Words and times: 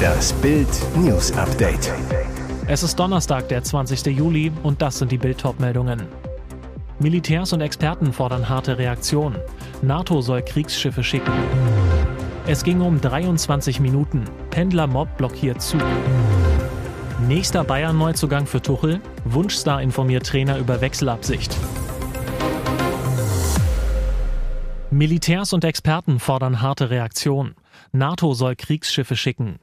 Das 0.00 0.32
Bild 0.34 0.68
News 0.96 1.32
Update. 1.32 1.92
Es 2.66 2.82
ist 2.82 2.98
Donnerstag, 2.98 3.48
der 3.48 3.62
20. 3.62 4.06
Juli 4.06 4.52
und 4.62 4.80
das 4.80 4.98
sind 4.98 5.12
die 5.12 5.18
Bild 5.18 5.42
meldungen 5.58 6.06
Militärs 7.00 7.54
und 7.54 7.62
Experten 7.62 8.12
fordern 8.12 8.48
harte 8.48 8.76
Reaktion. 8.76 9.36
NATO 9.80 10.20
soll 10.20 10.42
Kriegsschiffe 10.42 11.02
schicken. 11.02 11.32
Es 12.46 12.62
ging 12.62 12.82
um 12.82 13.00
23 13.00 13.80
Minuten. 13.80 14.24
Pendlermob 14.50 15.16
blockiert 15.16 15.62
Zug. 15.62 15.80
Nächster 17.26 17.64
Bayern-Neuzugang 17.64 18.46
für 18.46 18.60
Tuchel. 18.60 19.00
Wunschstar 19.24 19.80
informiert 19.80 20.26
Trainer 20.26 20.58
über 20.58 20.80
Wechselabsicht. 20.82 21.56
Militärs 24.90 25.52
und 25.52 25.64
Experten 25.64 26.18
fordern 26.18 26.60
harte 26.60 26.90
Reaktion. 26.90 27.54
NATO 27.92 28.34
soll 28.34 28.56
Kriegsschiffe 28.56 29.16
schicken. 29.16 29.58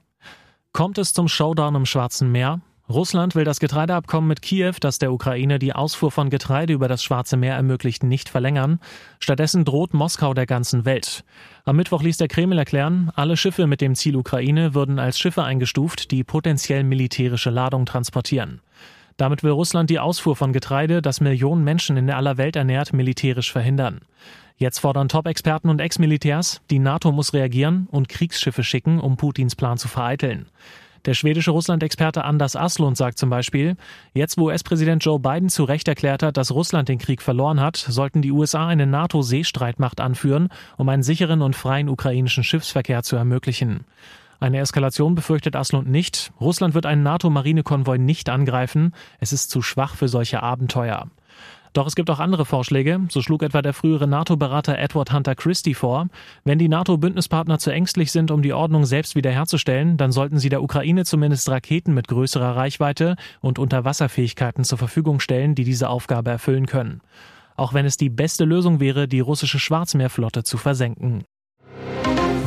Kommt 0.73 0.98
es 0.98 1.13
zum 1.13 1.27
Showdown 1.27 1.76
im 1.76 1.85
Schwarzen 1.85 2.31
Meer? 2.31 2.62
Russland 2.90 3.35
will 3.35 3.44
das 3.44 3.59
Getreideabkommen 3.59 4.30
mit 4.30 4.41
Kiew, 4.41 4.76
das 4.80 4.98
der 4.98 5.12
Ukraine 5.12 5.59
die 5.59 5.73
Ausfuhr 5.73 6.09
von 6.09 6.30
Getreide 6.30 6.71
über 6.71 6.88
das 6.88 7.04
Schwarze 7.04 7.35
Meer 7.35 7.55
ermöglicht, 7.55 8.04
nicht 8.04 8.30
verlängern. 8.30 8.80
Stattdessen 9.20 9.66
droht 9.66 9.94
Moskau 9.94 10.34
der 10.34 10.45
ganzen 10.45 10.85
Welt. 10.85 11.26
Am 11.66 11.76
Mittwoch 11.76 12.02
ließ 12.02 12.16
der 12.16 12.30
Kreml 12.30 12.58
erklären, 12.58 13.12
alle 13.16 13.35
Schiffe 13.35 13.68
mit 13.68 13.82
dem 13.82 13.94
Ziel 13.95 14.16
Ukraine 14.16 14.73
würden 14.73 14.99
als 14.99 15.20
Schiffe 15.20 15.44
eingestuft, 15.44 16.12
die 16.12 16.23
potenziell 16.23 16.85
militärische 16.85 17.49
Ladung 17.49 17.85
transportieren. 17.85 18.62
Damit 19.17 19.44
will 19.44 19.52
Russland 19.52 19.89
die 19.89 19.99
Ausfuhr 19.99 20.35
von 20.35 20.53
Getreide, 20.53 21.02
das 21.02 21.21
Millionen 21.21 21.63
Menschen 21.63 21.98
in 21.98 22.09
aller 22.09 22.38
Welt 22.38 22.55
ernährt, 22.55 22.94
militärisch 22.94 23.52
verhindern. 23.52 24.02
Jetzt 24.57 24.80
fordern 24.80 25.09
Top-Experten 25.09 25.70
und 25.70 25.81
Ex-Militärs, 25.81 26.62
die 26.70 26.80
NATO 26.80 27.12
muss 27.12 27.34
reagieren 27.34 27.88
und 27.91 28.09
Kriegsschiffe 28.09 28.63
schicken, 28.63 28.99
um 28.99 29.17
Putins 29.17 29.55
Plan 29.55 29.77
zu 29.77 29.88
vereiteln. 29.88 30.48
Der 31.05 31.13
schwedische 31.13 31.52
Russland-Experte 31.52 32.26
Anders 32.26 32.55
Aslund 32.55 32.98
sagt 32.98 33.18
zum 33.18 33.29
Beispiel, 33.29 33.77
jetzt 34.13 34.37
wo 34.37 34.48
US-Präsident 34.48 35.04
Joe 35.05 35.20
Biden 35.20 35.49
zu 35.49 35.63
Recht 35.63 35.87
erklärt 35.87 36.21
hat, 36.21 36.37
dass 36.37 36.52
Russland 36.52 36.90
den 36.90 36.98
Krieg 36.98 37.21
verloren 37.21 37.62
hat, 37.62 37.77
sollten 37.77 38.21
die 38.21 38.31
USA 38.31 38.68
eine 38.68 38.87
NATO-Seestreitmacht 38.87 40.02
anführen, 40.02 40.49
um 40.76 40.90
einen 40.90 41.04
sicheren 41.04 41.41
und 41.41 41.55
freien 41.55 41.87
ukrainischen 41.87 42.43
Schiffsverkehr 42.43 43.04
zu 43.04 43.15
ermöglichen. 43.15 43.85
Eine 44.40 44.60
Eskalation 44.60 45.16
befürchtet 45.16 45.55
Aslund 45.55 45.90
nicht. 45.90 46.32
Russland 46.40 46.76
wird 46.76 46.85
einen 46.85 47.04
NATO-Marinekonvoi 47.04 47.98
nicht 47.98 48.30
angreifen. 48.30 48.93
Es 49.20 49.34
ist 49.34 49.49
zu 49.49 49.62
schwach 49.62 49.96
für 49.96 50.07
solche 50.07 50.43
Abenteuer. 50.43 51.07
Doch 51.74 51.85
es 51.85 51.96
gibt 51.96 52.10
auch 52.10 52.20
andere 52.20 52.46
Vorschläge. 52.46 53.02
So 53.10 53.21
schlug 53.21 53.43
etwa 53.43 53.62
der 53.62 53.74
frühere 53.74 54.08
NATO-Berater 54.08 54.77
Edward 54.77 55.12
Hunter 55.13 55.35
Christie 55.35 55.74
vor. 55.74 56.08
Wenn 56.43 56.58
die 56.58 56.70
NATO-Bündnispartner 56.70 57.60
zu 57.60 57.71
ängstlich 57.71 58.12
sind, 58.12 58.32
um 58.32 58.41
die 58.41 58.54
Ordnung 58.54 58.85
selbst 58.85 59.15
wiederherzustellen, 59.15 59.98
dann 59.98 60.12
sollten 60.12 60.40
sie 60.40 60.49
der 60.49 60.63
Ukraine 60.63 61.05
zumindest 61.05 61.49
Raketen 61.49 61.93
mit 61.93 62.08
größerer 62.08 62.55
Reichweite 62.55 63.15
und 63.41 63.60
Unterwasserfähigkeiten 63.60 64.63
zur 64.63 64.78
Verfügung 64.78 65.19
stellen, 65.19 65.56
die 65.56 65.66
diese 65.66 65.90
Aufgabe 65.90 66.31
erfüllen 66.31 66.66
können. 66.66 67.02
Auch 67.56 67.74
wenn 67.74 67.85
es 67.85 67.97
die 67.97 68.09
beste 68.09 68.46
Lösung 68.46 68.80
wäre, 68.80 69.08
die 69.08 69.19
russische 69.19 69.59
Schwarzmeerflotte 69.59 70.44
zu 70.44 70.58
versenken. 70.58 71.25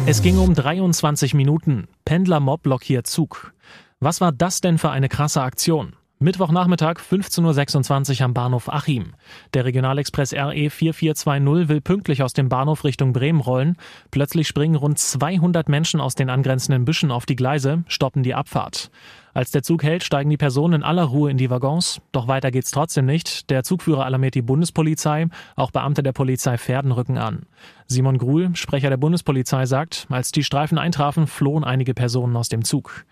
Es 0.06 0.22
ging 0.22 0.38
um 0.38 0.54
23 0.54 1.34
Minuten. 1.34 1.86
Pendlermob 2.04 2.62
blockiert 2.62 3.06
Zug. 3.06 3.52
Was 4.00 4.20
war 4.20 4.32
das 4.32 4.60
denn 4.60 4.78
für 4.78 4.90
eine 4.90 5.08
krasse 5.08 5.42
Aktion? 5.42 5.94
Mittwochnachmittag 6.22 6.98
15.26 6.98 8.20
Uhr 8.20 8.24
am 8.26 8.34
Bahnhof 8.34 8.68
Achim. 8.70 9.14
Der 9.54 9.64
Regionalexpress 9.64 10.34
RE 10.34 10.68
4420 10.68 11.70
will 11.70 11.80
pünktlich 11.80 12.22
aus 12.22 12.34
dem 12.34 12.50
Bahnhof 12.50 12.84
Richtung 12.84 13.14
Bremen 13.14 13.40
rollen. 13.40 13.78
Plötzlich 14.10 14.46
springen 14.46 14.74
rund 14.74 14.98
200 14.98 15.70
Menschen 15.70 15.98
aus 15.98 16.16
den 16.16 16.28
angrenzenden 16.28 16.84
Büschen 16.84 17.10
auf 17.10 17.24
die 17.24 17.36
Gleise, 17.36 17.84
stoppen 17.88 18.22
die 18.22 18.34
Abfahrt. 18.34 18.90
Als 19.32 19.50
der 19.50 19.62
Zug 19.62 19.82
hält, 19.82 20.04
steigen 20.04 20.28
die 20.28 20.36
Personen 20.36 20.74
in 20.74 20.82
aller 20.82 21.04
Ruhe 21.04 21.30
in 21.30 21.38
die 21.38 21.48
Waggons. 21.48 22.02
Doch 22.12 22.28
weiter 22.28 22.50
geht's 22.50 22.70
trotzdem 22.70 23.06
nicht. 23.06 23.48
Der 23.48 23.62
Zugführer 23.62 24.04
alarmiert 24.04 24.34
die 24.34 24.42
Bundespolizei. 24.42 25.28
Auch 25.56 25.70
Beamte 25.70 26.02
der 26.02 26.12
Polizei 26.12 26.58
Pferden 26.58 26.92
rücken 26.92 27.16
an. 27.16 27.46
Simon 27.86 28.18
Gruhl, 28.18 28.54
Sprecher 28.56 28.90
der 28.90 28.98
Bundespolizei, 28.98 29.64
sagt, 29.64 30.06
als 30.10 30.32
die 30.32 30.44
Streifen 30.44 30.76
eintrafen, 30.76 31.26
flohen 31.26 31.64
einige 31.64 31.94
Personen 31.94 32.36
aus 32.36 32.50
dem 32.50 32.62
Zug. 32.62 33.06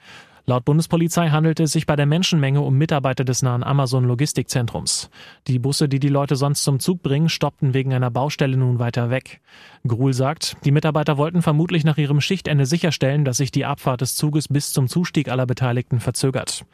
Laut 0.48 0.64
Bundespolizei 0.64 1.28
handelte 1.28 1.64
es 1.64 1.72
sich 1.72 1.84
bei 1.84 1.94
der 1.94 2.06
Menschenmenge 2.06 2.62
um 2.62 2.78
Mitarbeiter 2.78 3.22
des 3.22 3.42
nahen 3.42 3.62
Amazon-Logistikzentrums. 3.62 5.10
Die 5.47 5.59
Busse, 5.59 5.91
die 5.91 6.00
die 6.00 6.09
Leute 6.09 6.36
sonst 6.36 6.64
zum 6.64 6.81
Zug 6.81 7.03
bringen, 7.03 7.28
stoppten 7.28 7.75
wegen 7.75 7.92
einer 7.92 8.10
Baustelle 8.10 8.56
nun 8.56 8.78
weiter 8.78 9.10
weg. 9.10 9.42
Gruhl 9.86 10.14
sagt, 10.14 10.56
die 10.64 10.70
Mitarbeiter 10.70 11.19
wollten 11.19 11.42
vermutlich 11.42 11.84
nach 11.84 11.98
ihrem 11.98 12.22
Schichtende 12.22 12.64
sicherstellen, 12.64 13.26
dass 13.26 13.36
sich 13.36 13.50
die 13.50 13.66
Abfahrt 13.66 14.00
des 14.00 14.16
Zuges 14.16 14.48
bis 14.48 14.72
zum 14.72 14.88
Zustieg 14.88 15.28
aller 15.28 15.44
Beteiligten 15.44 16.00
verzögert. 16.00 16.65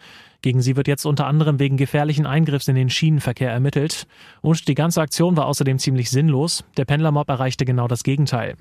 Gegen 0.44 0.60
sie 0.60 0.77
wird 0.77 0.88
jetzt 0.88 1.06
unter 1.06 1.27
anderem 1.27 1.59
wegen 1.59 1.78
gefährlichen 1.78 2.27
Eingriffs 2.27 2.69
in 2.69 2.75
den 2.75 2.91
Schienenverkehr 2.91 3.50
ermittelt. 3.50 4.06
Und 4.43 4.69
die 4.69 4.75
ganze 4.75 5.00
Aktion 5.00 5.38
war 5.38 5.47
außerdem 5.47 5.78
ziemlich 5.78 6.10
sinnlos. 6.10 6.65
Der 6.77 6.84
Pendlermob 6.84 7.31
erreichte 7.31 7.65
genau 7.65 7.88
das 7.88 8.03
Gegenteil. 8.03 8.56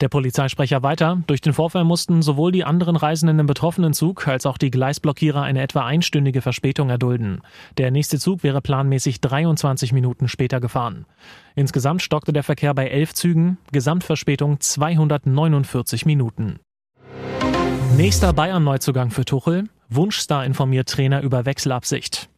Der 0.00 0.08
Polizeisprecher 0.08 0.82
weiter. 0.82 1.22
Durch 1.26 1.42
den 1.42 1.52
Vorfall 1.52 1.84
mussten 1.84 2.22
sowohl 2.22 2.52
die 2.52 2.64
anderen 2.64 2.96
Reisenden 2.96 3.38
im 3.38 3.46
betroffenen 3.46 3.92
Zug 3.92 4.26
als 4.26 4.46
auch 4.46 4.56
die 4.56 4.70
Gleisblockierer 4.70 5.42
eine 5.42 5.60
etwa 5.60 5.84
einstündige 5.84 6.40
Verspätung 6.40 6.88
erdulden. 6.88 7.42
Der 7.76 7.90
nächste 7.90 8.18
Zug 8.18 8.42
wäre 8.42 8.62
planmäßig 8.62 9.20
23 9.20 9.92
Minuten 9.92 10.28
später 10.28 10.58
gefahren. 10.58 11.04
Insgesamt 11.54 12.00
stockte 12.00 12.32
der 12.32 12.44
Verkehr 12.44 12.72
bei 12.72 12.86
elf 12.86 13.12
Zügen, 13.12 13.58
Gesamtverspätung 13.72 14.60
249 14.60 16.06
Minuten. 16.06 16.60
Nächster 17.94 18.32
Bayern-Neuzugang 18.32 19.10
für 19.10 19.26
Tuchel. 19.26 19.68
Wunschstar 19.88 20.44
informiert 20.44 20.88
Trainer 20.88 21.22
über 21.22 21.46
Wechselabsicht. 21.46 22.28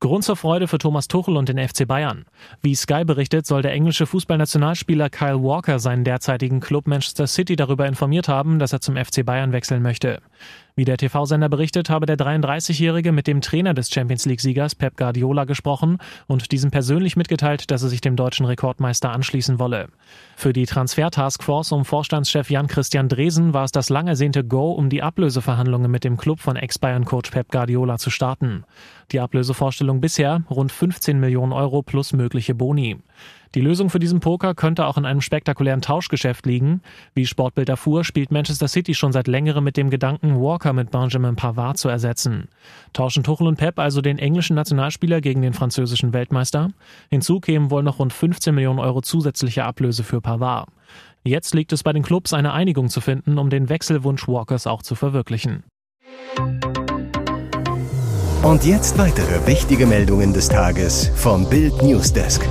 Grund 0.00 0.24
zur 0.24 0.36
Freude 0.36 0.66
für 0.66 0.78
Thomas 0.78 1.08
Tuchel 1.08 1.36
und 1.36 1.50
den 1.50 1.58
FC 1.58 1.86
Bayern. 1.86 2.24
Wie 2.62 2.74
Sky 2.74 3.04
berichtet, 3.04 3.46
soll 3.46 3.60
der 3.60 3.72
englische 3.72 4.06
Fußballnationalspieler 4.06 5.10
Kyle 5.10 5.42
Walker 5.42 5.78
seinen 5.78 6.04
derzeitigen 6.04 6.60
Club 6.60 6.86
Manchester 6.86 7.26
City 7.26 7.54
darüber 7.54 7.86
informiert 7.86 8.26
haben, 8.26 8.58
dass 8.58 8.72
er 8.72 8.80
zum 8.80 8.96
FC 8.96 9.26
Bayern 9.26 9.52
wechseln 9.52 9.82
möchte. 9.82 10.22
Wie 10.80 10.86
der 10.86 10.96
TV-Sender 10.96 11.50
berichtet, 11.50 11.90
habe 11.90 12.06
der 12.06 12.16
33-Jährige 12.16 13.12
mit 13.12 13.26
dem 13.26 13.42
Trainer 13.42 13.74
des 13.74 13.90
Champions 13.90 14.24
League-Siegers 14.24 14.74
Pep 14.74 14.96
Guardiola 14.96 15.44
gesprochen 15.44 15.98
und 16.26 16.52
diesem 16.52 16.70
persönlich 16.70 17.16
mitgeteilt, 17.16 17.70
dass 17.70 17.82
er 17.82 17.90
sich 17.90 18.00
dem 18.00 18.16
deutschen 18.16 18.46
Rekordmeister 18.46 19.10
anschließen 19.10 19.58
wolle. 19.58 19.88
Für 20.36 20.54
die 20.54 20.64
Transfer-Taskforce 20.64 21.72
um 21.72 21.84
Vorstandschef 21.84 22.48
Jan-Christian 22.48 23.10
Dresen 23.10 23.52
war 23.52 23.64
es 23.64 23.72
das 23.72 23.90
lang 23.90 24.08
ersehnte 24.08 24.42
Go, 24.42 24.70
um 24.72 24.88
die 24.88 25.02
Ablöseverhandlungen 25.02 25.90
mit 25.90 26.02
dem 26.02 26.16
Club 26.16 26.40
von 26.40 26.56
Ex-Bayern-Coach 26.56 27.30
Pep 27.30 27.50
Guardiola 27.50 27.98
zu 27.98 28.08
starten. 28.08 28.64
Die 29.12 29.20
Ablösevorstellung 29.20 30.00
bisher 30.00 30.44
rund 30.48 30.72
15 30.72 31.20
Millionen 31.20 31.52
Euro 31.52 31.82
plus 31.82 32.14
mögliche 32.14 32.54
Boni. 32.54 32.96
Die 33.56 33.60
Lösung 33.60 33.90
für 33.90 33.98
diesen 33.98 34.20
Poker 34.20 34.54
könnte 34.54 34.86
auch 34.86 34.96
in 34.96 35.04
einem 35.04 35.20
spektakulären 35.20 35.80
Tauschgeschäft 35.80 36.46
liegen. 36.46 36.82
Wie 37.14 37.26
Sportbild 37.26 37.68
erfuhr, 37.68 38.04
spielt 38.04 38.30
Manchester 38.30 38.68
City 38.68 38.94
schon 38.94 39.12
seit 39.12 39.26
längerem 39.26 39.64
mit 39.64 39.76
dem 39.76 39.90
Gedanken, 39.90 40.40
Walker 40.40 40.72
mit 40.72 40.92
Benjamin 40.92 41.34
Pavard 41.34 41.76
zu 41.76 41.88
ersetzen. 41.88 42.48
Tauschen 42.92 43.24
Tuchel 43.24 43.48
und 43.48 43.56
Pep 43.56 43.80
also 43.80 44.02
den 44.02 44.18
englischen 44.18 44.54
Nationalspieler 44.54 45.20
gegen 45.20 45.42
den 45.42 45.52
französischen 45.52 46.12
Weltmeister? 46.12 46.70
Hinzu 47.10 47.40
kämen 47.40 47.72
wohl 47.72 47.82
noch 47.82 47.98
rund 47.98 48.12
15 48.12 48.54
Millionen 48.54 48.78
Euro 48.78 49.02
zusätzliche 49.02 49.64
Ablöse 49.64 50.04
für 50.04 50.20
Pavard. 50.20 50.68
Jetzt 51.24 51.52
liegt 51.54 51.72
es 51.72 51.82
bei 51.82 51.92
den 51.92 52.04
Clubs, 52.04 52.32
eine 52.32 52.52
Einigung 52.52 52.88
zu 52.88 53.00
finden, 53.00 53.36
um 53.36 53.50
den 53.50 53.68
Wechselwunsch 53.68 54.28
Walkers 54.28 54.68
auch 54.68 54.82
zu 54.82 54.94
verwirklichen. 54.94 55.64
Und 58.42 58.64
jetzt 58.64 58.96
weitere 58.96 59.46
wichtige 59.46 59.86
Meldungen 59.86 60.32
des 60.32 60.48
Tages 60.48 61.10
vom 61.14 61.48
Bild 61.50 61.82
Newsdesk. 61.82 62.48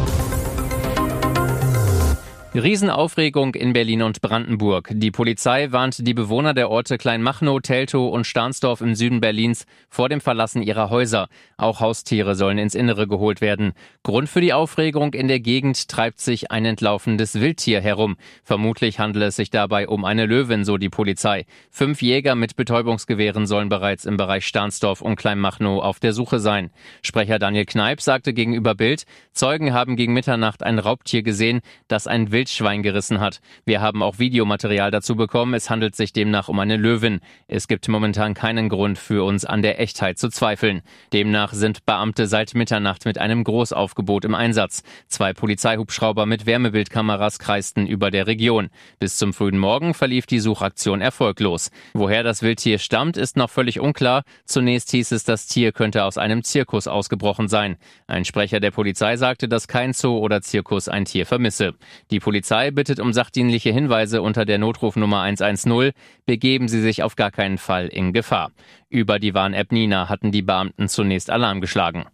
Riesenaufregung 2.64 3.56
in 3.56 3.72
Berlin 3.72 4.02
und 4.02 4.22
Brandenburg. 4.22 4.90
Die 4.94 5.12
Polizei 5.12 5.72
warnt 5.72 6.06
die 6.06 6.14
Bewohner 6.14 6.53
der 6.53 6.70
Orte 6.70 6.97
Kleinmachnow, 6.97 7.61
Teltow 7.61 8.11
und 8.11 8.28
Stahnsdorf 8.28 8.82
im 8.82 8.96
Süden 8.96 9.22
Berlins 9.22 9.66
vor 9.90 10.09
dem 10.09 10.20
Verlassen 10.20 10.61
ihrer 10.61 10.90
Häuser. 10.90 11.29
Auch 11.58 11.79
Haustiere 11.79 12.35
sollen 12.35 12.58
ins 12.58 12.76
Innere 12.76 13.08
geholt 13.08 13.40
werden. 13.40 13.72
Grund 14.03 14.28
für 14.28 14.41
die 14.41 14.52
Aufregung 14.52 15.14
in 15.14 15.29
der 15.29 15.40
Gegend 15.40 15.88
treibt 15.88 16.20
sich 16.20 16.52
ein 16.52 16.66
entlaufendes 16.66 17.40
Wildtier 17.40 17.79
herum. 17.79 18.17
Vermutlich 18.44 19.00
handelt 19.00 19.26
es 19.26 19.38
sich 19.38 19.52
dabei 19.52 19.88
um 19.88 20.03
eine 20.03 20.26
Löwin, 20.26 20.66
so 20.66 20.78
die 20.78 20.90
Polizei. 20.90 21.46
Fünf 21.72 22.02
Jäger 22.02 22.35
mit 22.35 22.58
Betäubungsgewehren 22.58 23.47
sollen 23.47 23.70
bereits 23.70 24.06
im 24.06 24.17
Bereich 24.17 24.46
Stahnsdorf 24.46 25.02
und 25.02 25.16
Kleinmachnow 25.16 25.82
auf 25.82 26.00
der 26.00 26.11
Suche 26.11 26.40
sein. 26.40 26.72
Sprecher 27.03 27.40
Daniel 27.40 27.66
Kneip 27.66 28.02
sagte 28.02 28.34
gegenüber 28.34 28.76
Bild, 28.76 29.06
Zeugen 29.32 29.73
haben 29.73 29.96
gegen 29.96 30.14
Mitternacht 30.14 30.61
ein 30.61 30.79
Raubtier 30.79 31.23
gesehen, 31.23 31.61
das 31.88 32.06
ein 32.06 32.34
Wild 32.34 32.48
Wildschwein 32.49 32.81
gerissen 32.81 33.19
hat. 33.19 33.41
Wir 33.63 33.79
haben 33.79 34.01
auch 34.01 34.17
Videomaterial 34.17 34.90
dazu 34.90 35.16
bekommen. 35.16 35.53
Es 35.53 35.69
handelt 35.69 35.96
sich 35.96 36.13
demnach 36.13 36.49
um 36.49 36.57
eine 36.57 36.78
Löwin. 36.78 37.19
Es 37.47 37.67
gibt 37.67 37.87
momentan 37.87 38.34
keinen 38.34 38.69
Grund 38.69 38.97
für 38.97 39.23
uns 39.23 39.46
an 39.46 39.61
der 39.61 39.79
Echtheit 39.79 40.17
zu 40.17 40.29
zweifeln. 40.29 40.81
Demnach 41.13 41.53
sind 41.53 41.85
Beamte 41.85 42.25
seit 42.25 42.55
Mitternacht 42.55 43.05
mit 43.05 43.19
einem 43.19 43.43
Großaufgebot 43.43 44.25
im 44.25 44.34
Einsatz. 44.34 44.81
Zwei 45.07 45.34
Polizeihubschrauber 45.34 46.25
mit 46.25 46.47
Wärmebildkameras 46.47 47.37
kreisten 47.37 47.85
über 47.85 48.09
der 48.09 48.25
Region. 48.25 48.69
Bis 48.99 49.17
zum 49.17 49.31
frühen 49.31 49.59
Morgen 49.59 49.93
verlief 49.93 50.25
die 50.25 50.40
Suchaktion 50.40 51.01
erfolglos. 51.01 51.69
Woher 51.93 52.23
das 52.23 52.41
Wildtier 52.41 52.79
stammt, 52.79 53.16
ist 53.16 53.37
noch 53.37 53.51
völlig 53.51 53.79
unklar. 53.79 54.23
Zunächst 54.46 54.90
hieß 54.90 55.11
es, 55.11 55.23
das 55.23 55.46
Tier 55.46 55.72
könnte 55.72 56.03
aus 56.03 56.17
einem 56.17 56.43
Zirkus 56.43 56.87
ausgebrochen 56.87 57.47
sein. 57.47 57.78
Ein 58.07 58.25
Sprecher 58.25 58.59
der 58.59 58.72
Polizei 58.72 59.17
sagte, 59.17 59.47
dass 59.47 59.67
kein 59.67 59.93
Zoo 59.93 60.17
oder 60.17 60.41
Zirkus 60.41 60.87
ein 60.87 61.05
Tier 61.05 61.28
vermisse. 61.28 61.75
Die 62.09 62.19
Polizei 62.29 62.70
bittet 62.70 62.99
um 62.99 63.11
sachdienliche 63.11 63.72
Hinweise 63.72 64.22
unter 64.22 64.46
der 64.46 64.59
Notrufnummer 64.59 65.22
110. 65.22 65.93
Begeben 66.28 66.67
Sie 66.67 66.79
sich 66.79 67.02
auf 67.02 67.16
gar 67.16 67.31
keinen 67.31 67.58
Fall 67.58 67.87
in 67.87 68.14
Gefahr. 68.14 68.52
Über 68.87 69.17
die 69.17 69.34
Warn-App 69.34 69.72
Nina 69.72 70.09
hatten 70.09 70.31
die 70.31 70.43
Beamten 70.43 70.90
zunächst 70.90 71.31
Alarm 71.31 71.59
geschlagen. 71.59 72.05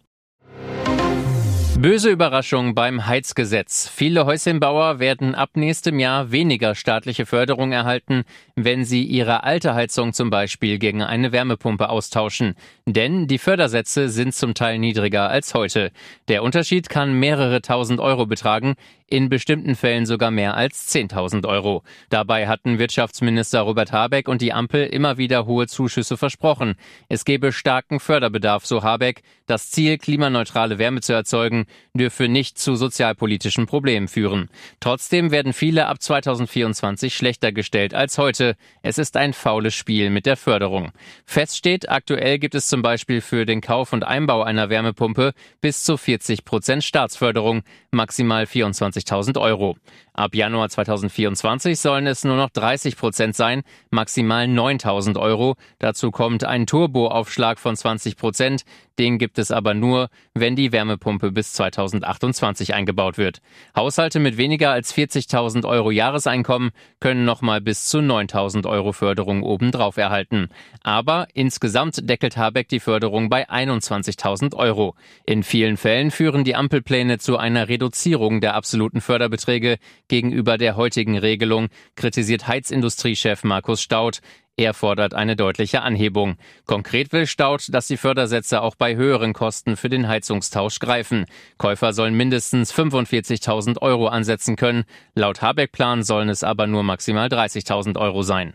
Böse 1.78 2.08
Überraschung 2.08 2.74
beim 2.74 3.06
Heizgesetz. 3.06 3.86
Viele 3.86 4.24
Häuschenbauer 4.24 4.98
werden 4.98 5.34
ab 5.34 5.50
nächstem 5.56 5.98
Jahr 5.98 6.32
weniger 6.32 6.74
staatliche 6.74 7.26
Förderung 7.26 7.70
erhalten, 7.70 8.24
wenn 8.54 8.86
sie 8.86 9.04
ihre 9.04 9.44
alte 9.44 9.74
Heizung 9.74 10.14
zum 10.14 10.30
Beispiel 10.30 10.78
gegen 10.78 11.02
eine 11.02 11.32
Wärmepumpe 11.32 11.90
austauschen. 11.90 12.54
Denn 12.86 13.26
die 13.26 13.36
Fördersätze 13.36 14.08
sind 14.08 14.34
zum 14.34 14.54
Teil 14.54 14.78
niedriger 14.78 15.28
als 15.28 15.52
heute. 15.52 15.92
Der 16.28 16.42
Unterschied 16.42 16.88
kann 16.88 17.12
mehrere 17.12 17.60
tausend 17.60 18.00
Euro 18.00 18.24
betragen, 18.24 18.76
in 19.08 19.28
bestimmten 19.28 19.76
Fällen 19.76 20.06
sogar 20.06 20.30
mehr 20.30 20.56
als 20.56 20.92
10.000 20.92 21.46
Euro. 21.46 21.82
Dabei 22.10 22.48
hatten 22.48 22.78
Wirtschaftsminister 22.78 23.60
Robert 23.60 23.92
Habeck 23.92 24.28
und 24.28 24.42
die 24.42 24.52
Ampel 24.52 24.86
immer 24.86 25.16
wieder 25.16 25.46
hohe 25.46 25.66
Zuschüsse 25.66 26.16
versprochen. 26.16 26.74
Es 27.08 27.24
gebe 27.24 27.52
starken 27.52 28.00
Förderbedarf, 28.00 28.66
so 28.66 28.82
Habeck. 28.82 29.22
Das 29.46 29.70
Ziel, 29.70 29.98
klimaneutrale 29.98 30.78
Wärme 30.78 31.02
zu 31.02 31.12
erzeugen, 31.12 31.66
dürfe 31.94 32.26
nicht 32.26 32.58
zu 32.58 32.74
sozialpolitischen 32.74 33.66
Problemen 33.66 34.08
führen. 34.08 34.48
Trotzdem 34.80 35.30
werden 35.30 35.52
viele 35.52 35.86
ab 35.86 36.02
2024 36.02 37.14
schlechter 37.14 37.52
gestellt 37.52 37.94
als 37.94 38.18
heute. 38.18 38.56
Es 38.82 38.98
ist 38.98 39.16
ein 39.16 39.32
faules 39.32 39.74
Spiel 39.74 40.10
mit 40.10 40.26
der 40.26 40.36
Förderung. 40.36 40.90
Fest 41.24 41.56
steht, 41.56 41.88
aktuell 41.88 42.40
gibt 42.40 42.56
es 42.56 42.66
zum 42.66 42.82
Beispiel 42.82 43.20
für 43.20 43.46
den 43.46 43.60
Kauf 43.60 43.92
und 43.92 44.02
Einbau 44.02 44.42
einer 44.42 44.68
Wärmepumpe 44.68 45.32
bis 45.60 45.84
zu 45.84 45.96
40 45.96 46.44
Prozent 46.44 46.82
Staatsförderung, 46.82 47.62
maximal 47.92 48.46
24 48.46 48.95
20.000 49.04 49.40
Euro. 49.40 49.76
Ab 50.12 50.34
Januar 50.34 50.68
2024 50.68 51.78
sollen 51.78 52.06
es 52.06 52.24
nur 52.24 52.36
noch 52.36 52.50
30 52.50 52.96
Prozent 52.96 53.36
sein, 53.36 53.62
maximal 53.90 54.46
9.000 54.46 55.18
Euro. 55.20 55.56
Dazu 55.78 56.10
kommt 56.10 56.44
ein 56.44 56.66
Turboaufschlag 56.66 57.58
von 57.58 57.76
20 57.76 58.16
Prozent. 58.16 58.62
Den 58.98 59.18
gibt 59.18 59.38
es 59.38 59.50
aber 59.50 59.74
nur, 59.74 60.08
wenn 60.34 60.56
die 60.56 60.72
Wärmepumpe 60.72 61.30
bis 61.30 61.52
2028 61.52 62.74
eingebaut 62.74 63.18
wird. 63.18 63.40
Haushalte 63.74 64.20
mit 64.20 64.36
weniger 64.38 64.70
als 64.70 64.94
40.000 64.94 65.66
Euro 65.66 65.90
Jahreseinkommen 65.90 66.70
können 67.00 67.24
nochmal 67.24 67.60
bis 67.60 67.86
zu 67.86 67.98
9.000 67.98 68.66
Euro 68.66 68.92
Förderung 68.92 69.42
obendrauf 69.42 69.96
erhalten. 69.96 70.48
Aber 70.82 71.28
insgesamt 71.34 72.08
deckelt 72.08 72.36
Habeck 72.36 72.68
die 72.68 72.80
Förderung 72.80 73.28
bei 73.28 73.48
21.000 73.48 74.54
Euro. 74.54 74.94
In 75.26 75.42
vielen 75.42 75.76
Fällen 75.76 76.10
führen 76.10 76.44
die 76.44 76.56
Ampelpläne 76.56 77.18
zu 77.18 77.36
einer 77.36 77.68
Reduzierung 77.68 78.40
der 78.40 78.54
absoluten 78.54 79.00
Förderbeträge 79.00 79.78
gegenüber 80.08 80.56
der 80.56 80.76
heutigen 80.76 81.18
Regelung, 81.18 81.68
kritisiert 81.96 82.46
Heizindustriechef 82.48 83.44
Markus 83.44 83.82
Staud. 83.82 84.20
Er 84.58 84.72
fordert 84.72 85.12
eine 85.12 85.36
deutliche 85.36 85.82
Anhebung. 85.82 86.38
Konkret 86.64 87.12
will 87.12 87.26
Staud, 87.26 87.66
dass 87.74 87.88
die 87.88 87.98
Fördersätze 87.98 88.62
auch 88.62 88.74
bei 88.74 88.96
höheren 88.96 89.34
Kosten 89.34 89.76
für 89.76 89.90
den 89.90 90.08
Heizungstausch 90.08 90.78
greifen. 90.78 91.26
Käufer 91.58 91.92
sollen 91.92 92.16
mindestens 92.16 92.72
45.000 92.72 93.82
Euro 93.82 94.08
ansetzen 94.08 94.56
können. 94.56 94.84
Laut 95.14 95.42
Habeck-Plan 95.42 96.02
sollen 96.02 96.30
es 96.30 96.42
aber 96.42 96.66
nur 96.66 96.84
maximal 96.84 97.28
30.000 97.28 97.98
Euro 98.00 98.22
sein. 98.22 98.54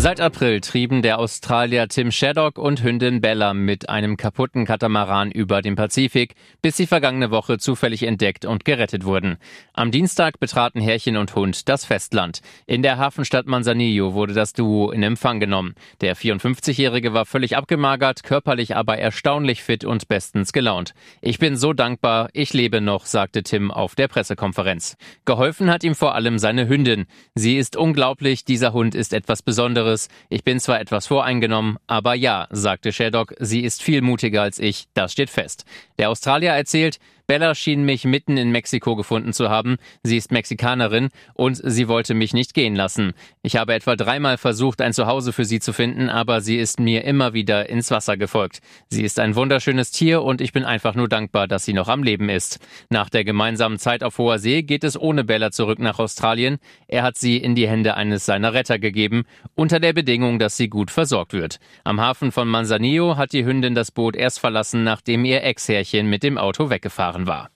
Seit 0.00 0.20
April 0.20 0.60
trieben 0.60 1.02
der 1.02 1.18
Australier 1.18 1.88
Tim 1.88 2.12
Shaddock 2.12 2.56
und 2.56 2.84
Hündin 2.84 3.20
Bella 3.20 3.52
mit 3.52 3.88
einem 3.88 4.16
kaputten 4.16 4.64
Katamaran 4.64 5.32
über 5.32 5.60
den 5.60 5.74
Pazifik, 5.74 6.36
bis 6.62 6.76
sie 6.76 6.86
vergangene 6.86 7.32
Woche 7.32 7.58
zufällig 7.58 8.04
entdeckt 8.04 8.44
und 8.44 8.64
gerettet 8.64 9.04
wurden. 9.04 9.38
Am 9.72 9.90
Dienstag 9.90 10.38
betraten 10.38 10.80
Herrchen 10.80 11.16
und 11.16 11.34
Hund 11.34 11.68
das 11.68 11.84
Festland. 11.84 12.42
In 12.64 12.82
der 12.82 12.98
Hafenstadt 12.98 13.48
Manzanillo 13.48 14.14
wurde 14.14 14.34
das 14.34 14.52
Duo 14.52 14.92
in 14.92 15.02
Empfang 15.02 15.40
genommen. 15.40 15.74
Der 16.00 16.14
54-Jährige 16.16 17.12
war 17.12 17.26
völlig 17.26 17.56
abgemagert, 17.56 18.22
körperlich 18.22 18.76
aber 18.76 18.98
erstaunlich 18.98 19.64
fit 19.64 19.84
und 19.84 20.06
bestens 20.06 20.52
gelaunt. 20.52 20.94
Ich 21.22 21.40
bin 21.40 21.56
so 21.56 21.72
dankbar, 21.72 22.28
ich 22.34 22.52
lebe 22.52 22.80
noch, 22.80 23.04
sagte 23.04 23.42
Tim 23.42 23.72
auf 23.72 23.96
der 23.96 24.06
Pressekonferenz. 24.06 24.96
Geholfen 25.24 25.68
hat 25.72 25.82
ihm 25.82 25.96
vor 25.96 26.14
allem 26.14 26.38
seine 26.38 26.68
Hündin. 26.68 27.06
Sie 27.34 27.56
ist 27.58 27.74
unglaublich, 27.74 28.44
dieser 28.44 28.72
Hund 28.72 28.94
ist 28.94 29.12
etwas 29.12 29.42
Besonderes 29.42 29.87
anderes. 29.88 30.08
Ich 30.28 30.44
bin 30.44 30.60
zwar 30.60 30.80
etwas 30.80 31.06
voreingenommen, 31.06 31.78
aber 31.86 32.14
ja, 32.14 32.46
sagte 32.50 32.92
Shaddock, 32.92 33.34
sie 33.38 33.64
ist 33.64 33.82
viel 33.82 34.02
mutiger 34.02 34.42
als 34.42 34.58
ich, 34.58 34.86
das 34.94 35.12
steht 35.12 35.30
fest. 35.30 35.64
Der 35.98 36.10
Australier 36.10 36.52
erzählt, 36.52 36.98
Bella 37.30 37.54
schien 37.54 37.82
mich 37.82 38.06
mitten 38.06 38.38
in 38.38 38.52
Mexiko 38.52 38.96
gefunden 38.96 39.34
zu 39.34 39.50
haben. 39.50 39.76
Sie 40.02 40.16
ist 40.16 40.32
Mexikanerin 40.32 41.10
und 41.34 41.60
sie 41.62 41.86
wollte 41.86 42.14
mich 42.14 42.32
nicht 42.32 42.54
gehen 42.54 42.74
lassen. 42.74 43.12
Ich 43.42 43.56
habe 43.56 43.74
etwa 43.74 43.96
dreimal 43.96 44.38
versucht, 44.38 44.80
ein 44.80 44.94
Zuhause 44.94 45.34
für 45.34 45.44
sie 45.44 45.60
zu 45.60 45.74
finden, 45.74 46.08
aber 46.08 46.40
sie 46.40 46.56
ist 46.56 46.80
mir 46.80 47.04
immer 47.04 47.34
wieder 47.34 47.68
ins 47.68 47.90
Wasser 47.90 48.16
gefolgt. 48.16 48.60
Sie 48.88 49.04
ist 49.04 49.20
ein 49.20 49.36
wunderschönes 49.36 49.90
Tier 49.90 50.22
und 50.22 50.40
ich 50.40 50.54
bin 50.54 50.64
einfach 50.64 50.94
nur 50.94 51.06
dankbar, 51.06 51.48
dass 51.48 51.66
sie 51.66 51.74
noch 51.74 51.88
am 51.88 52.02
Leben 52.02 52.30
ist. 52.30 52.60
Nach 52.88 53.10
der 53.10 53.24
gemeinsamen 53.24 53.78
Zeit 53.78 54.02
auf 54.02 54.16
hoher 54.16 54.38
See 54.38 54.62
geht 54.62 54.82
es 54.82 54.98
ohne 54.98 55.22
Bella 55.22 55.50
zurück 55.50 55.80
nach 55.80 55.98
Australien. 55.98 56.56
Er 56.86 57.02
hat 57.02 57.18
sie 57.18 57.36
in 57.36 57.54
die 57.54 57.68
Hände 57.68 57.94
eines 57.94 58.24
seiner 58.24 58.54
Retter 58.54 58.78
gegeben, 58.78 59.24
unter 59.54 59.80
der 59.80 59.92
Bedingung, 59.92 60.38
dass 60.38 60.56
sie 60.56 60.70
gut 60.70 60.90
versorgt 60.90 61.34
wird. 61.34 61.58
Am 61.84 62.00
Hafen 62.00 62.32
von 62.32 62.48
Manzanillo 62.48 63.18
hat 63.18 63.34
die 63.34 63.44
Hündin 63.44 63.74
das 63.74 63.90
Boot 63.90 64.16
erst 64.16 64.40
verlassen, 64.40 64.82
nachdem 64.82 65.26
ihr 65.26 65.42
Ex-Herrchen 65.42 66.08
mit 66.08 66.22
dem 66.22 66.38
Auto 66.38 66.70
weggefahren 66.70 67.17
Jahren 67.18 67.26
war. 67.26 67.50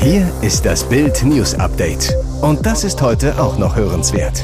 Hier 0.00 0.30
ist 0.42 0.66
das 0.66 0.88
Bild 0.88 1.22
News 1.22 1.54
Update. 1.54 2.14
Und 2.40 2.66
das 2.66 2.84
ist 2.84 3.00
heute 3.00 3.40
auch 3.40 3.58
noch 3.58 3.76
hörenswert. 3.76 4.42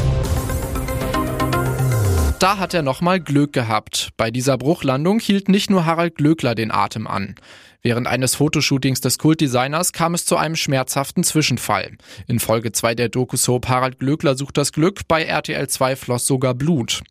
Da 2.38 2.58
hat 2.58 2.72
er 2.72 2.82
nochmal 2.82 3.18
Glück 3.18 3.52
gehabt. 3.52 4.10
Bei 4.16 4.30
dieser 4.30 4.56
Bruchlandung 4.56 5.18
hielt 5.18 5.48
nicht 5.48 5.70
nur 5.70 5.86
Harald 5.86 6.14
Glöckler 6.14 6.54
den 6.54 6.70
Atem 6.70 7.08
an. 7.08 7.34
Während 7.82 8.06
eines 8.06 8.36
Fotoshootings 8.36 9.00
des 9.00 9.18
Kultdesigners 9.18 9.92
kam 9.92 10.14
es 10.14 10.24
zu 10.24 10.36
einem 10.36 10.54
schmerzhaften 10.54 11.24
Zwischenfall. 11.24 11.96
In 12.28 12.38
Folge 12.38 12.70
2 12.70 12.94
der 12.94 13.08
Doku-Soap 13.08 13.68
Harald 13.68 13.98
Glöckler 13.98 14.36
sucht 14.36 14.56
das 14.56 14.72
Glück, 14.72 15.00
bei 15.08 15.24
RTL 15.24 15.68
2 15.68 15.96
floss 15.96 16.26
sogar 16.26 16.54
Blut. 16.54 17.02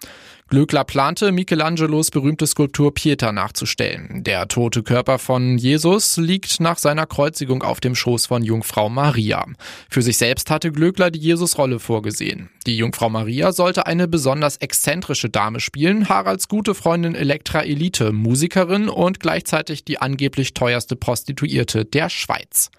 Glöckler 0.49 0.85
plante, 0.85 1.33
Michelangelos 1.33 2.09
berühmte 2.09 2.47
Skulptur 2.47 2.93
Pieta 2.93 3.33
nachzustellen. 3.33 4.23
Der 4.23 4.47
tote 4.47 4.81
Körper 4.81 5.19
von 5.19 5.57
Jesus 5.57 6.15
liegt 6.15 6.61
nach 6.61 6.77
seiner 6.77 7.05
Kreuzigung 7.05 7.63
auf 7.63 7.81
dem 7.81 7.95
Schoß 7.95 8.27
von 8.27 8.43
Jungfrau 8.43 8.87
Maria. 8.87 9.45
Für 9.89 10.01
sich 10.01 10.17
selbst 10.17 10.49
hatte 10.49 10.71
Glöckler 10.71 11.11
die 11.11 11.19
Jesus-Rolle 11.19 11.79
vorgesehen. 11.79 12.49
Die 12.65 12.77
Jungfrau 12.77 13.09
Maria 13.09 13.51
sollte 13.51 13.87
eine 13.87 14.07
besonders 14.07 14.57
exzentrische 14.57 15.29
Dame 15.29 15.59
spielen, 15.59 16.07
Haralds 16.07 16.47
gute 16.47 16.75
Freundin 16.75 17.15
Elektra 17.15 17.63
Elite, 17.63 18.13
Musikerin 18.13 18.87
und 18.87 19.19
gleichzeitig 19.19 19.83
die 19.83 19.99
angeblich 19.99 20.53
teuerste 20.53 20.95
Prostituierte 20.95 21.83
der 21.83 22.09
Schweiz. 22.09 22.71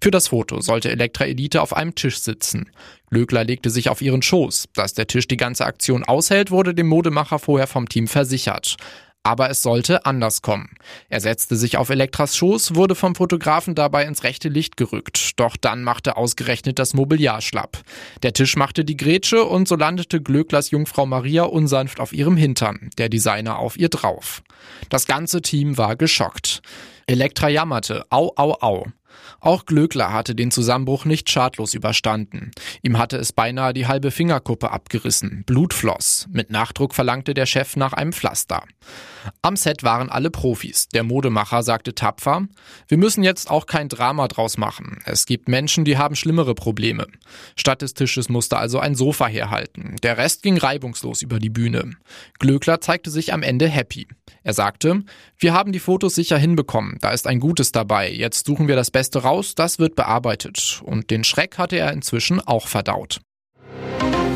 Für 0.00 0.10
das 0.10 0.28
Foto 0.28 0.60
sollte 0.60 0.90
Elektra 0.90 1.24
Elite 1.24 1.62
auf 1.62 1.76
einem 1.76 1.94
Tisch 1.94 2.18
sitzen. 2.18 2.70
Glöckler 3.10 3.44
legte 3.44 3.70
sich 3.70 3.88
auf 3.88 4.02
ihren 4.02 4.22
Schoß. 4.22 4.66
Dass 4.74 4.94
der 4.94 5.06
Tisch 5.06 5.28
die 5.28 5.36
ganze 5.36 5.64
Aktion 5.64 6.04
aushält, 6.04 6.50
wurde 6.50 6.74
dem 6.74 6.88
Modemacher 6.88 7.38
vorher 7.38 7.66
vom 7.66 7.88
Team 7.88 8.08
versichert. 8.08 8.76
Aber 9.26 9.48
es 9.48 9.62
sollte 9.62 10.04
anders 10.04 10.42
kommen. 10.42 10.68
Er 11.08 11.18
setzte 11.18 11.56
sich 11.56 11.78
auf 11.78 11.88
Elektras 11.88 12.36
Schoß, 12.36 12.74
wurde 12.74 12.94
vom 12.94 13.14
Fotografen 13.14 13.74
dabei 13.74 14.04
ins 14.04 14.22
rechte 14.22 14.50
Licht 14.50 14.76
gerückt. 14.76 15.40
Doch 15.40 15.56
dann 15.56 15.82
machte 15.82 16.18
ausgerechnet 16.18 16.78
das 16.78 16.92
Mobiliar 16.92 17.40
schlapp. 17.40 17.78
Der 18.22 18.34
Tisch 18.34 18.54
machte 18.56 18.84
die 18.84 18.98
Grätsche 18.98 19.44
und 19.44 19.66
so 19.66 19.76
landete 19.76 20.20
Glöcklers 20.20 20.70
Jungfrau 20.70 21.06
Maria 21.06 21.44
unsanft 21.44 22.00
auf 22.00 22.12
ihrem 22.12 22.36
Hintern, 22.36 22.90
der 22.98 23.08
Designer 23.08 23.58
auf 23.58 23.78
ihr 23.78 23.88
drauf. 23.88 24.42
Das 24.90 25.06
ganze 25.06 25.40
Team 25.40 25.78
war 25.78 25.96
geschockt. 25.96 26.60
Elektra 27.06 27.48
jammerte, 27.48 28.04
au, 28.10 28.30
au, 28.36 28.58
au. 28.60 28.86
Auch 29.40 29.66
Glöckler 29.66 30.12
hatte 30.12 30.34
den 30.34 30.50
Zusammenbruch 30.50 31.04
nicht 31.04 31.30
schadlos 31.30 31.74
überstanden. 31.74 32.50
Ihm 32.82 32.98
hatte 32.98 33.16
es 33.16 33.32
beinahe 33.32 33.74
die 33.74 33.86
halbe 33.86 34.10
Fingerkuppe 34.10 34.70
abgerissen. 34.70 35.44
Blut 35.46 35.74
floss. 35.74 36.26
Mit 36.30 36.50
Nachdruck 36.50 36.94
verlangte 36.94 37.34
der 37.34 37.46
Chef 37.46 37.76
nach 37.76 37.92
einem 37.92 38.12
Pflaster. 38.12 38.62
Am 39.42 39.56
Set 39.56 39.82
waren 39.82 40.10
alle 40.10 40.30
Profis. 40.30 40.88
Der 40.88 41.02
Modemacher 41.02 41.62
sagte 41.62 41.94
tapfer, 41.94 42.46
wir 42.88 42.98
müssen 42.98 43.24
jetzt 43.24 43.50
auch 43.50 43.66
kein 43.66 43.88
Drama 43.88 44.28
draus 44.28 44.58
machen. 44.58 45.00
Es 45.04 45.26
gibt 45.26 45.48
Menschen, 45.48 45.84
die 45.84 45.98
haben 45.98 46.16
schlimmere 46.16 46.54
Probleme. 46.54 47.06
Statt 47.56 47.82
des 47.82 47.94
Tisches 47.94 48.28
musste 48.28 48.56
also 48.56 48.78
ein 48.78 48.94
Sofa 48.94 49.26
herhalten. 49.26 49.96
Der 50.02 50.18
Rest 50.18 50.42
ging 50.42 50.58
reibungslos 50.58 51.22
über 51.22 51.38
die 51.38 51.50
Bühne. 51.50 51.90
Glöckler 52.38 52.80
zeigte 52.80 53.10
sich 53.10 53.32
am 53.32 53.42
Ende 53.42 53.68
happy. 53.68 54.06
Er 54.44 54.52
sagte, 54.52 55.02
wir 55.38 55.54
haben 55.54 55.72
die 55.72 55.80
Fotos 55.80 56.14
sicher 56.14 56.36
hinbekommen. 56.38 56.98
Da 57.00 57.10
ist 57.10 57.26
ein 57.26 57.40
Gutes 57.40 57.72
dabei. 57.72 58.10
Jetzt 58.12 58.46
suchen 58.46 58.68
wir 58.68 58.76
das 58.76 58.90
Beste 58.90 59.22
raus. 59.22 59.54
Das 59.54 59.78
wird 59.78 59.96
bearbeitet. 59.96 60.82
Und 60.84 61.10
den 61.10 61.24
Schreck 61.24 61.56
hatte 61.58 61.76
er 61.76 61.92
inzwischen 61.92 62.40
auch 62.40 62.68
verdaut. 62.68 63.20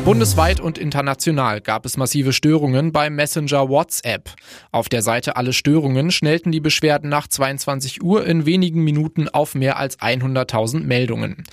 Bundesweit 0.05 0.59
und 0.59 0.79
international 0.79 1.61
gab 1.61 1.85
es 1.85 1.95
massive 1.95 2.33
Störungen 2.33 2.91
beim 2.91 3.13
Messenger 3.13 3.69
WhatsApp. 3.69 4.31
Auf 4.71 4.89
der 4.89 5.03
Seite 5.03 5.35
Alle 5.35 5.53
Störungen 5.53 6.09
schnellten 6.09 6.51
die 6.51 6.61
Beschwerden 6.61 7.09
nach 7.09 7.27
22 7.27 8.01
Uhr 8.01 8.25
in 8.25 8.47
wenigen 8.47 8.83
Minuten 8.83 9.29
auf 9.29 9.53
mehr 9.53 9.77
als 9.77 9.99
100.000 9.99 10.79
Meldungen. 10.79 11.43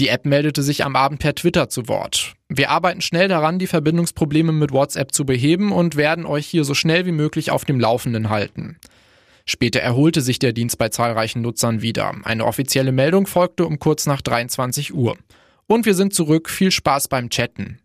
Die 0.00 0.08
App 0.08 0.26
meldete 0.26 0.64
sich 0.64 0.84
am 0.84 0.96
Abend 0.96 1.20
per 1.20 1.36
Twitter 1.36 1.68
zu 1.68 1.86
Wort. 1.86 2.34
Wir 2.52 2.70
arbeiten 2.70 3.00
schnell 3.00 3.28
daran, 3.28 3.60
die 3.60 3.68
Verbindungsprobleme 3.68 4.50
mit 4.50 4.72
WhatsApp 4.72 5.14
zu 5.14 5.24
beheben 5.24 5.70
und 5.70 5.94
werden 5.94 6.26
euch 6.26 6.48
hier 6.48 6.64
so 6.64 6.74
schnell 6.74 7.06
wie 7.06 7.12
möglich 7.12 7.52
auf 7.52 7.64
dem 7.64 7.78
Laufenden 7.78 8.28
halten. 8.28 8.76
Später 9.46 9.78
erholte 9.78 10.20
sich 10.20 10.40
der 10.40 10.52
Dienst 10.52 10.76
bei 10.76 10.88
zahlreichen 10.88 11.42
Nutzern 11.42 11.80
wieder. 11.80 12.12
Eine 12.24 12.44
offizielle 12.44 12.90
Meldung 12.90 13.28
folgte 13.28 13.66
um 13.66 13.78
kurz 13.78 14.06
nach 14.06 14.20
23 14.20 14.92
Uhr. 14.92 15.16
Und 15.68 15.86
wir 15.86 15.94
sind 15.94 16.12
zurück. 16.12 16.50
Viel 16.50 16.72
Spaß 16.72 17.06
beim 17.06 17.30
Chatten. 17.30 17.78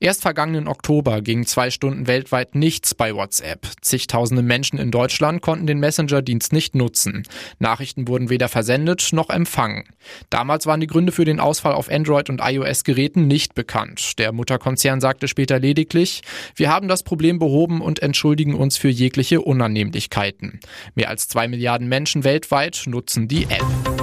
Erst 0.00 0.22
vergangenen 0.22 0.68
Oktober 0.68 1.22
ging 1.22 1.46
zwei 1.46 1.70
Stunden 1.70 2.06
weltweit 2.06 2.54
nichts 2.54 2.94
bei 2.94 3.14
WhatsApp. 3.14 3.66
Zigtausende 3.80 4.42
Menschen 4.42 4.78
in 4.78 4.90
Deutschland 4.90 5.40
konnten 5.40 5.66
den 5.66 5.78
Messenger-Dienst 5.78 6.52
nicht 6.52 6.74
nutzen. 6.74 7.22
Nachrichten 7.58 8.08
wurden 8.08 8.30
weder 8.30 8.48
versendet 8.48 9.08
noch 9.12 9.30
empfangen. 9.30 9.84
Damals 10.30 10.66
waren 10.66 10.80
die 10.80 10.86
Gründe 10.86 11.12
für 11.12 11.24
den 11.24 11.40
Ausfall 11.40 11.72
auf 11.72 11.90
Android- 11.90 12.30
und 12.30 12.40
iOS-Geräten 12.42 13.26
nicht 13.26 13.54
bekannt. 13.54 14.18
Der 14.18 14.32
Mutterkonzern 14.32 15.00
sagte 15.00 15.28
später 15.28 15.58
lediglich, 15.58 16.22
wir 16.56 16.70
haben 16.70 16.88
das 16.88 17.02
Problem 17.02 17.38
behoben 17.38 17.80
und 17.80 18.00
entschuldigen 18.02 18.54
uns 18.54 18.76
für 18.76 18.88
jegliche 18.88 19.40
Unannehmlichkeiten. 19.40 20.60
Mehr 20.94 21.08
als 21.08 21.28
zwei 21.28 21.48
Milliarden 21.48 21.88
Menschen 21.88 22.24
weltweit 22.24 22.82
nutzen 22.86 23.28
die 23.28 23.44
App. 23.44 23.93